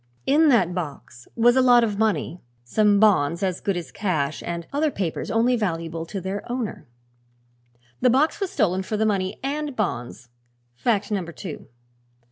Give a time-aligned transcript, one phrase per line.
[0.25, 4.65] In that box was a lot of money, some bonds as good as cash and
[4.73, 6.87] other papers only valuable to their owner.
[7.99, 10.29] The box was stolen for the money and bonds;
[10.73, 11.67] fact number two.